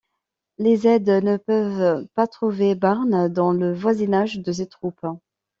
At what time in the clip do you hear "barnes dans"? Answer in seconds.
2.73-3.53